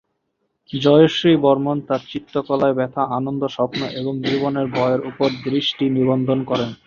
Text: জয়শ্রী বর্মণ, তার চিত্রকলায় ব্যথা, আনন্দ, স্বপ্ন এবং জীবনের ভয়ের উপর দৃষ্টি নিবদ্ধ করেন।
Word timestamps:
জয়শ্রী 0.69 1.31
বর্মণ, 1.37 1.77
তার 1.81 2.01
চিত্রকলায় 2.09 2.75
ব্যথা, 2.75 3.03
আনন্দ, 3.17 3.41
স্বপ্ন 3.47 3.79
এবং 3.99 4.13
জীবনের 4.21 4.67
ভয়ের 4.67 5.01
উপর 5.05 5.27
দৃষ্টি 5.45 5.85
নিবদ্ধ 5.89 6.27
করেন। 6.49 6.69